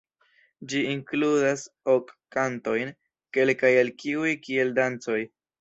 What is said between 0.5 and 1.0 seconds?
Ĝi